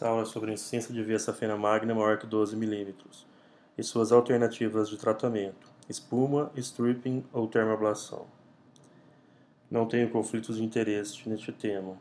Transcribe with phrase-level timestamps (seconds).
[0.00, 2.94] Essa aula sobre a insuficiência de veia safena magna maior que 12 mm
[3.76, 8.24] e suas alternativas de tratamento, espuma, stripping ou termoablação.
[9.70, 11.98] Não tenho conflitos de interesse neste tema.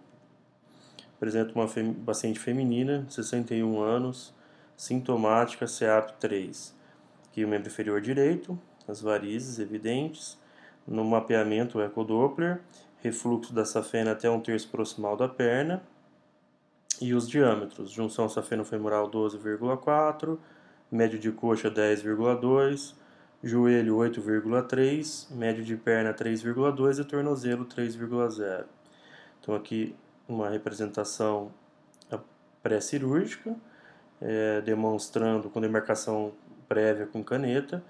[1.17, 4.34] Apresento uma fem paciente feminina, 61 anos,
[4.78, 6.72] sintomática CEAP3,
[7.34, 8.58] que o membro inferior direito,
[8.88, 10.40] as varizes evidentes,
[10.88, 12.62] no mapeamento ecodoppler,
[13.04, 15.84] refluxo da safena até um terço proximal da perna,
[17.02, 20.38] e os diâmetros: junção safeno-femoral 12,4,
[20.91, 22.95] médio de coxa 10,2,
[23.44, 28.66] joelho 8,3, médio de perna 3,2 e tornozelo 3,0.
[29.40, 29.95] Então aqui
[30.27, 31.52] uma representação
[32.62, 33.55] pré-cirúrgica,
[34.21, 36.34] é, demonstrando com demarcação
[36.68, 37.84] prévia com caneta,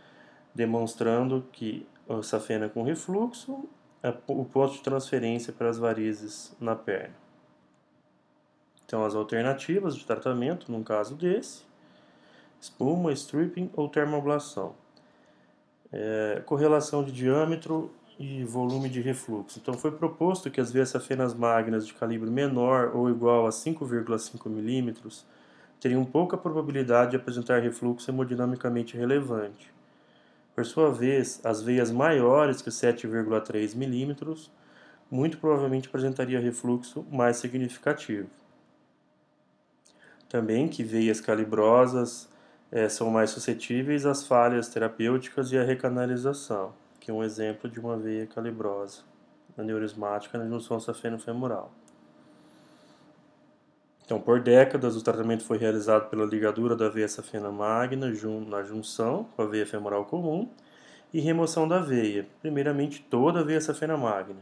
[0.53, 3.67] demonstrando que a safena com refluxo,
[4.01, 7.28] é o ponto de transferência para as varizes na perna.
[8.89, 11.61] Então, as alternativas de tratamento, num caso desse,
[12.59, 14.73] espuma, stripping ou termoablação.
[15.93, 19.59] É, correlação de diâmetro e volume de refluxo.
[19.59, 24.49] Então, foi proposto que as veias safenas magnas de calibre menor ou igual a 5,5
[24.49, 25.23] mm
[25.79, 29.71] teriam pouca probabilidade de apresentar refluxo hemodinamicamente relevante.
[30.55, 34.49] Por sua vez, as veias maiores que 7,3 mm
[35.11, 38.27] muito provavelmente apresentaria refluxo mais significativo.
[40.29, 42.29] Também que veias calibrosas
[42.71, 47.79] é, são mais suscetíveis às falhas terapêuticas e à recanalização, que é um exemplo de
[47.79, 49.01] uma veia calibrosa
[49.57, 51.71] aneurismática na junção safeno-femoral.
[54.05, 58.07] Então, por décadas, o tratamento foi realizado pela ligadura da veia safena magna
[58.47, 60.47] na junção com a veia femoral comum
[61.11, 64.39] e remoção da veia, primeiramente toda a veia safena magna,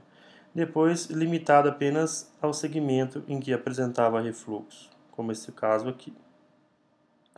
[0.54, 6.14] depois limitada apenas ao segmento em que apresentava refluxo como esse caso aqui.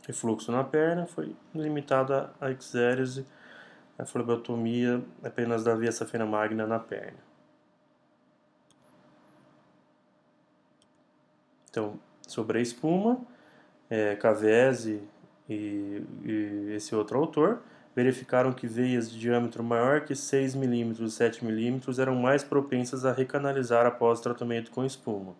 [0.06, 3.26] Refluxo na perna foi limitado à exérese,
[3.98, 7.18] a flebotomia apenas da via safena magna na perna.
[11.70, 13.20] Então, sobre a espuma,
[13.88, 15.02] é, Cavese
[15.48, 17.62] e, e esse outro autor
[17.94, 23.04] verificaram que veias de diâmetro maior que 6 mm e 7 mm eram mais propensas
[23.04, 25.34] a recanalizar após tratamento com espuma.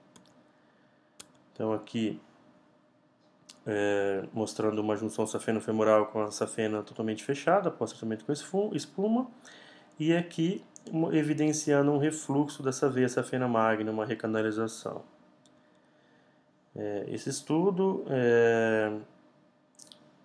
[1.53, 2.21] Então aqui
[3.67, 8.33] é, mostrando uma junção safeno-femoral com a safena totalmente fechada, após tratamento com
[8.75, 9.31] espuma,
[9.99, 10.65] e aqui
[11.13, 15.03] evidenciando um refluxo dessa veia safena magna, uma recanalização.
[16.75, 18.93] É, esse estudo é,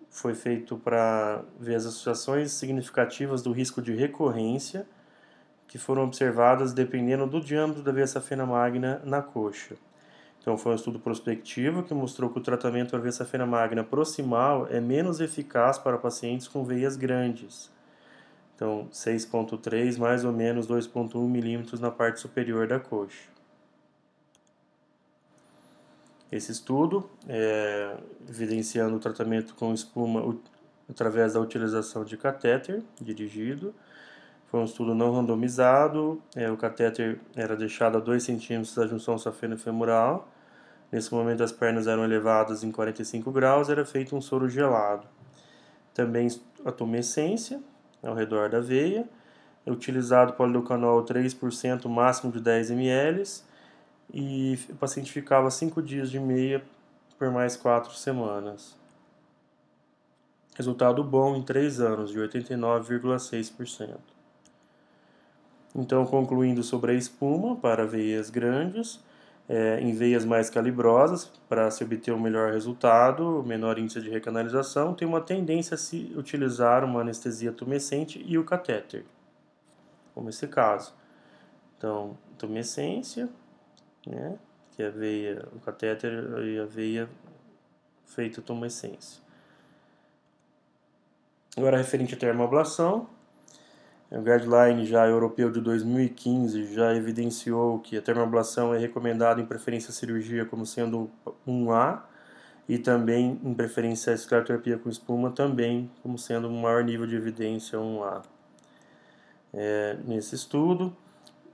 [0.08, 4.86] foi feito para ver as associações significativas do risco de recorrência
[5.68, 9.76] que foram observadas dependendo do diâmetro da veia safena magna na coxa.
[10.46, 14.68] Então, foi um estudo prospectivo que mostrou que o tratamento para veia safena magna proximal
[14.70, 17.68] é menos eficaz para pacientes com veias grandes.
[18.54, 23.28] Então, 6,3 mais ou menos 2,1 milímetros na parte superior da coxa.
[26.30, 27.96] Esse estudo, é,
[28.28, 30.38] evidenciando o tratamento com espuma
[30.88, 33.74] através da utilização de catéter dirigido,
[34.46, 39.18] foi um estudo não randomizado, é, o catéter era deixado a 2 centímetros da junção
[39.18, 40.28] safeno-femoral
[40.90, 45.06] Nesse momento as pernas eram elevadas em 45 graus, era feito um soro gelado.
[45.92, 46.28] Também
[46.64, 47.60] a tumescência
[48.02, 49.08] ao redor da veia,
[49.64, 53.24] é utilizado polidocanol 3%, máximo de 10 ml,
[54.14, 56.62] e o paciente ficava 5 dias de meia
[57.18, 58.76] por mais 4 semanas.
[60.54, 63.96] Resultado bom em 3 anos, de 89,6%.
[65.74, 69.00] Então, concluindo sobre a espuma para veias grandes,
[69.48, 74.94] é, em veias mais calibrosas para se obter um melhor resultado, menor índice de recanalização,
[74.94, 79.04] tem uma tendência a se utilizar uma anestesia tumescente e o catéter,
[80.14, 80.94] como esse caso.
[81.78, 83.28] Então, tumescência,
[84.06, 84.36] né,
[84.72, 86.12] que é a veia, o catéter
[86.44, 87.08] e a veia
[88.04, 89.22] feita tumescência.
[91.56, 93.08] Agora, referente à termoablação,
[94.16, 99.92] o guideline já europeu de 2015 já evidenciou que a termoablação é recomendada em preferência
[99.92, 101.10] cirurgia como sendo
[101.46, 102.00] 1A
[102.68, 107.14] e também em preferência a escleroterapia com espuma também como sendo um maior nível de
[107.14, 108.22] evidência 1A.
[109.52, 110.96] É, nesse estudo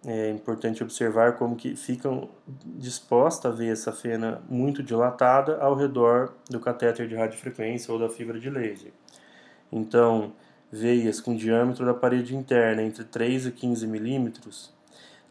[0.04, 2.28] é importante observar como que ficam
[2.64, 8.38] disposta a veia safena muito dilatada ao redor do catéter de radiofrequência ou da fibra
[8.38, 8.92] de laser.
[9.70, 10.32] Então,
[10.72, 14.72] veias com diâmetro da parede interna entre 3 e 15 milímetros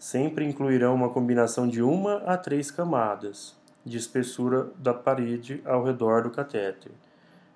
[0.02, 3.56] sempre incluirão uma combinação de uma a três camadas.
[3.84, 6.92] de espessura da parede ao redor do catéter.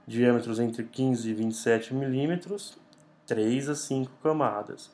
[0.07, 2.75] Diâmetros entre 15 e 27 milímetros,
[3.27, 4.89] 3 a 5 camadas.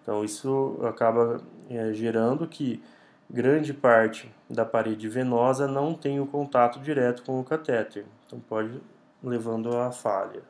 [0.00, 2.80] Então, isso acaba é, gerando que
[3.28, 8.04] grande parte da parede venosa não tem o contato direto com o catéter.
[8.24, 8.80] Então, pode
[9.20, 10.42] levando à falha.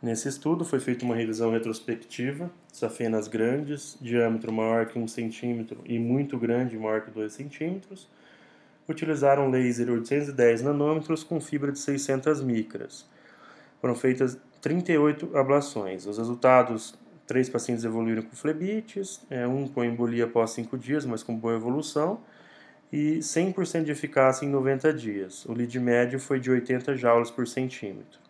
[0.00, 5.98] Nesse estudo foi feita uma revisão retrospectiva, safenas grandes, diâmetro maior que 1 cm e
[5.98, 7.80] muito grande, maior que 2 cm,
[8.88, 13.06] utilizaram laser 810 nanômetros com fibra de 600 micras.
[13.80, 16.06] Foram feitas 38 ablações.
[16.06, 16.94] Os resultados,
[17.26, 21.56] três pacientes evoluíram com flebites, é, um com embolia após 5 dias, mas com boa
[21.56, 22.20] evolução,
[22.92, 25.44] e 100% de eficácia em 90 dias.
[25.44, 28.27] O lead médio foi de 80 joules por centímetro.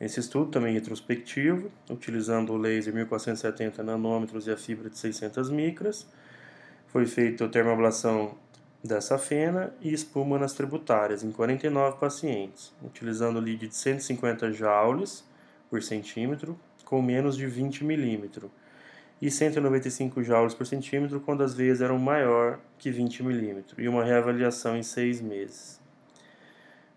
[0.00, 5.50] Esse estudo também é retrospectivo, utilizando o laser 1470 nanômetros e a fibra de 600
[5.50, 6.06] micras.
[6.86, 8.34] Foi feita a termoablação
[8.82, 15.22] da safena e espuma nas tributárias em 49 pacientes, utilizando lead de 150 joules
[15.68, 18.50] por centímetro com menos de 20 milímetros
[19.20, 24.02] e 195 joules por centímetro quando as veias eram maior que 20 milímetros e uma
[24.02, 25.79] reavaliação em seis meses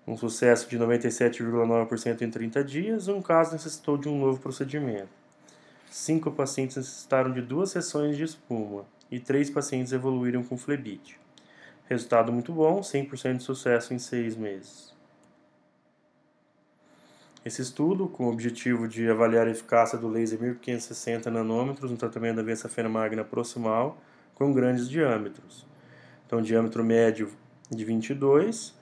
[0.06, 5.10] um sucesso de 97,9% em 30 dias, um caso necessitou de um novo procedimento.
[5.90, 11.20] Cinco pacientes necessitaram de duas sessões de espuma e três pacientes evoluíram com flebite.
[11.88, 14.94] Resultado muito bom, 100% de sucesso em seis meses.
[17.46, 22.42] Esse estudo, com o objetivo de avaliar a eficácia do laser 1560 nanômetros no tratamento
[22.42, 23.98] da fena magna proximal
[24.34, 25.66] com grandes diâmetros.
[26.26, 27.30] Então, diâmetro médio
[27.70, 28.74] de 22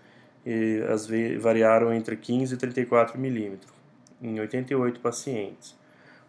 [0.46, 1.08] e as
[1.40, 3.74] variaram entre 15 e 34 milímetros,
[4.22, 5.76] em 88 pacientes.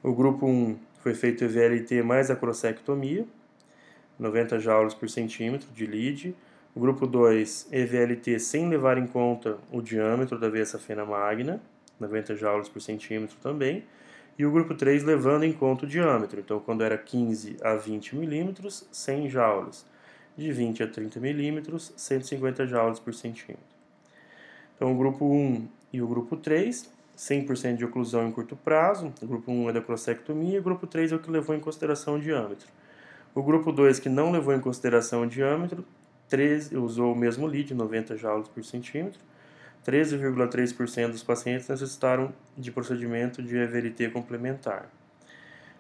[0.03, 3.25] O grupo 1 foi feito EVLT mais acrosectomia,
[4.19, 6.35] 90 joules por centímetro de lead.
[6.75, 11.61] O grupo 2, EVLT sem levar em conta o diâmetro da veia safena magna,
[12.01, 13.85] 90 joules por centímetro também.
[14.39, 18.17] E o grupo 3 levando em conta o diâmetro, então quando era 15 a 20
[18.17, 19.85] milímetros, 100 joules.
[20.35, 23.72] De 20 a 30 milímetros, 150 joules por centímetro.
[24.77, 29.13] Então, o grupo 1 e o grupo 3, 100% de oclusão em curto prazo.
[29.23, 32.17] O grupo 1 é da crossectomia, o grupo 3 é o que levou em consideração
[32.17, 32.69] o diâmetro.
[33.35, 35.85] O grupo 2, que não levou em consideração o diâmetro,
[36.29, 39.21] 13, usou o mesmo lead, 90 joules por centímetro.
[39.87, 44.89] 13,3% dos pacientes necessitaram de procedimento de EVLT complementar.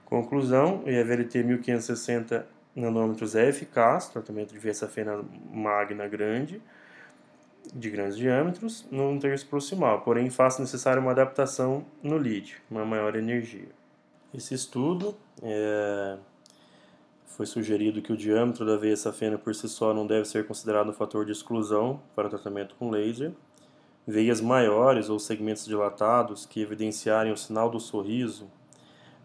[0.05, 5.23] Conclusão, o EVLT 1560 nanômetros é eficaz, tratamento de fena
[5.53, 6.61] magna grande,
[7.73, 13.17] de grandes diâmetros num terço proximal, porém faz necessária uma adaptação no lead, uma maior
[13.17, 13.69] energia.
[14.35, 16.17] Esse estudo é,
[17.27, 20.91] foi sugerido que o diâmetro da veia safena por si só não deve ser considerado
[20.91, 23.33] um fator de exclusão para o tratamento com laser.
[24.07, 28.51] Veias maiores ou segmentos dilatados que evidenciarem o sinal do sorriso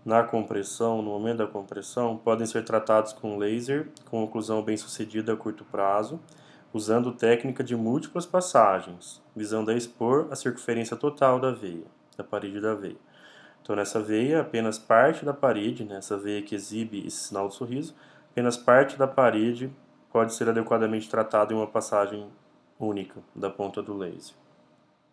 [0.06, 5.34] na compressão, no momento da compressão, podem ser tratados com laser com oclusão bem sucedida
[5.34, 6.18] a curto prazo
[6.74, 11.86] usando técnica de múltiplas passagens, visando a expor a circunferência total da veia,
[12.18, 12.98] da parede da veia.
[13.62, 17.56] Então, nessa veia, apenas parte da parede, nessa né, veia que exibe esse sinal de
[17.56, 17.96] sorriso,
[18.32, 19.70] apenas parte da parede
[20.12, 22.30] pode ser adequadamente tratada em uma passagem
[22.80, 24.36] única da ponta do laser.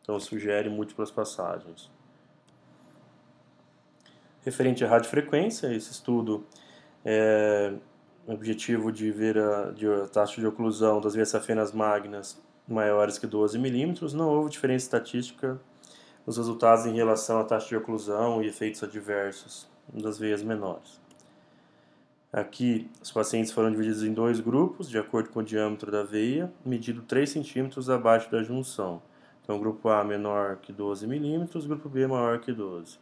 [0.03, 1.91] Então, sugere múltiplas passagens.
[4.45, 6.47] Referente à radiofrequência, esse estudo
[7.05, 7.75] é,
[8.27, 13.27] objetivo de ver a, de a taxa de oclusão das veias safenas magnas maiores que
[13.27, 15.61] 12 milímetros, não houve diferença estatística
[16.27, 21.01] nos resultados em relação à taxa de oclusão e efeitos adversos das veias menores.
[22.33, 26.53] Aqui, os pacientes foram divididos em dois grupos, de acordo com o diâmetro da veia,
[26.65, 29.01] medido 3 centímetros abaixo da junção.
[29.43, 32.99] Então, grupo A menor que 12 milímetros, grupo B maior que 12.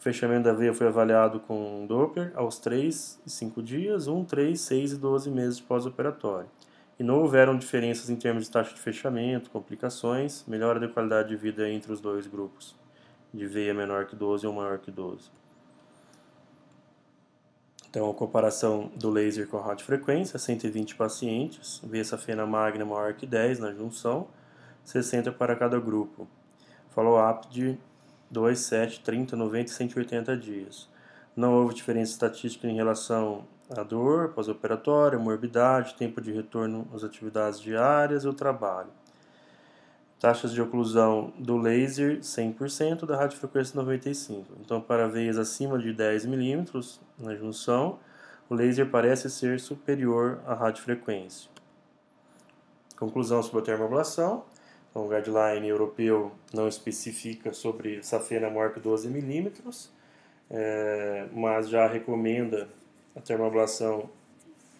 [0.00, 4.58] O fechamento da veia foi avaliado com Doppler aos 3 e 5 dias, 1, 3,
[4.58, 6.48] 6 e 12 meses pós-operatório.
[6.98, 11.36] E não houveram diferenças em termos de taxa de fechamento, complicações, melhora da qualidade de
[11.36, 12.74] vida entre os dois grupos,
[13.34, 15.30] de veia menor que 12 ou maior que 12.
[17.90, 23.26] Então, a comparação do laser com a radiofrequência, 120 pacientes, veia safena magna maior que
[23.26, 24.28] 10 na junção,
[24.82, 26.26] 60 para cada grupo.
[26.88, 27.78] Follow-up de
[28.30, 30.88] 2, 7, 30, 90 e 180 dias.
[31.36, 33.44] Não houve diferença estatística em relação
[33.76, 38.90] à dor pós-operatória, morbidade, tempo de retorno às atividades diárias e o trabalho.
[40.18, 44.44] Taxas de oclusão do laser 100%, da radiofrequência 95%.
[44.60, 47.98] Então, para veias acima de 10 milímetros na junção,
[48.48, 51.50] o laser parece ser superior à radiofrequência.
[52.98, 54.44] Conclusão sobre a termoablação.
[54.90, 59.90] Então, o guideline europeu não especifica sobre safena maior que 12 milímetros,
[60.50, 62.68] é, mas já recomenda
[63.14, 64.10] a termoablação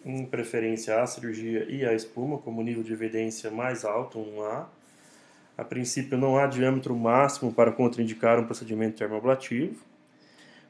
[0.05, 4.65] em preferência à cirurgia e à espuma, como nível de evidência mais alto, 1A.
[5.57, 9.85] A princípio, não há diâmetro máximo para contraindicar um procedimento termoablativo.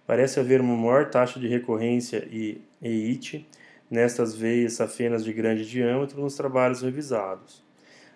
[0.05, 3.48] Parece haver uma maior taxa de recorrência e EIT
[3.89, 7.63] nestas veias safenas de grande diâmetro nos trabalhos revisados.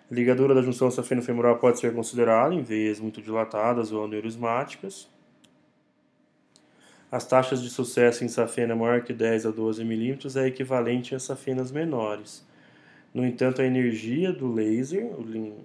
[0.08, 5.08] A ligadura da junção safeno-femoral pode ser considerada em veias muito dilatadas ou aneurismáticas.
[7.10, 11.18] As taxas de sucesso em safena maior que 10 a 12 milímetros é equivalente a
[11.18, 12.46] safenas menores.
[13.12, 15.10] No entanto, a energia do laser,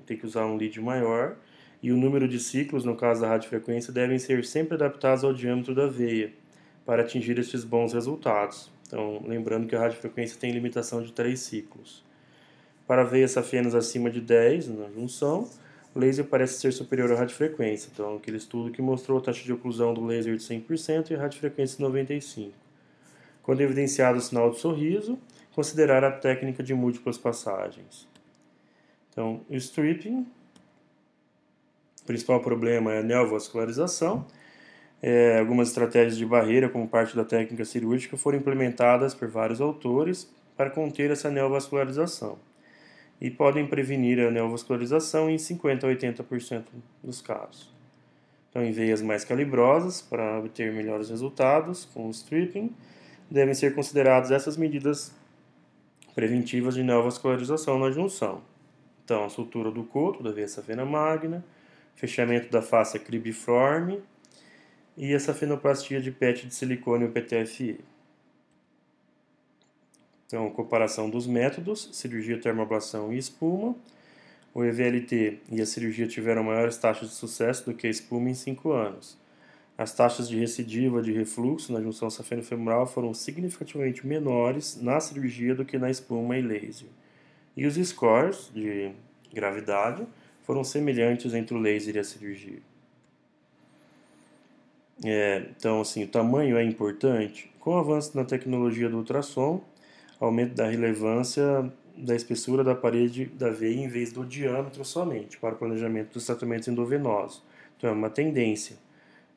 [0.06, 1.36] tem que usar um lead maior,
[1.84, 5.76] e o número de ciclos, no caso da radiofrequência, devem ser sempre adaptados ao diâmetro
[5.76, 6.32] da veia
[6.86, 8.72] para atingir estes bons resultados.
[8.88, 12.04] Então, lembrando que a radiofrequência tem limitação de 3 ciclos.
[12.92, 15.48] Para veias safenas acima de 10 na junção,
[15.96, 17.90] o laser parece ser superior à radiofrequência.
[17.94, 21.20] Então, aquele estudo que mostrou a taxa de oclusão do laser de 100% e a
[21.20, 22.52] radiofrequência de 95%.
[23.42, 25.18] Quando evidenciado o sinal de sorriso,
[25.56, 28.10] considerar a técnica de múltiplas passagens.
[29.10, 30.28] Então, o stripping
[32.02, 34.28] o principal problema é a neovascularização.
[35.02, 40.30] É, algumas estratégias de barreira, como parte da técnica cirúrgica, foram implementadas por vários autores
[40.58, 42.51] para conter essa neovascularização
[43.22, 46.64] e podem prevenir a neovascularização em 50 a 80%
[47.04, 47.72] dos casos.
[48.50, 52.76] Então, em veias mais calibrosas, para obter melhores resultados com o stripping,
[53.30, 55.16] devem ser consideradas essas medidas
[56.14, 58.42] preventivas de neovascularização na junção.
[59.06, 61.46] Então, a sutura do coto da veia safena magna,
[61.96, 64.02] fechamento da face cribiforme
[64.98, 67.80] e essa fenoplastia de PET de silicone, o PTFE.
[70.32, 73.76] Então, comparação dos métodos, cirurgia, termoablação e espuma.
[74.54, 78.34] O EVLT e a cirurgia tiveram maiores taxas de sucesso do que a espuma em
[78.34, 79.18] 5 anos.
[79.78, 85.66] As taxas de recidiva de refluxo na junção safeno-femoral foram significativamente menores na cirurgia do
[85.66, 86.88] que na espuma e laser.
[87.58, 88.94] E os scores de
[89.34, 90.08] gravidade
[90.44, 92.60] foram semelhantes entre o laser e a cirurgia.
[95.04, 97.52] É, então, assim, o tamanho é importante.
[97.60, 99.62] Com o avanço na tecnologia do ultrassom,
[100.26, 105.56] aumento da relevância da espessura da parede da veia em vez do diâmetro somente para
[105.56, 107.44] o planejamento dos tratamentos endovenosos.
[107.78, 108.78] Então, é uma tendência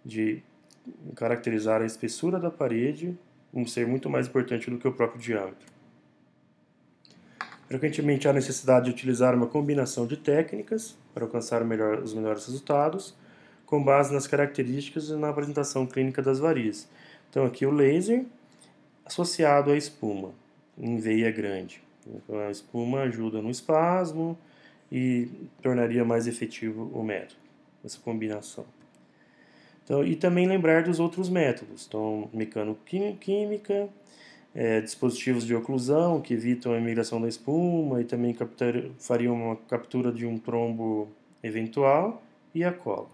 [0.04, 0.42] de
[1.14, 3.16] caracterizar a espessura da parede
[3.52, 5.72] um ser muito mais importante do que o próprio diâmetro.
[7.68, 13.14] Frequentemente há necessidade de utilizar uma combinação de técnicas para alcançar melhor, os melhores resultados,
[13.64, 16.88] com base nas características e na apresentação clínica das varizes.
[17.30, 18.26] Então, aqui o laser
[19.06, 20.32] associado à espuma
[20.78, 21.82] em veia grande.
[22.06, 24.38] Então, a espuma ajuda no espasmo
[24.90, 25.28] e
[25.62, 27.40] tornaria mais efetivo o método,
[27.84, 28.66] essa combinação.
[29.82, 33.88] Então, e também lembrar dos outros métodos, então, mecanoquímica,
[34.54, 39.56] é, dispositivos de oclusão que evitam a emigração da espuma e também captar, fariam uma
[39.56, 41.08] captura de um trombo
[41.42, 42.22] eventual
[42.54, 43.08] e a cola.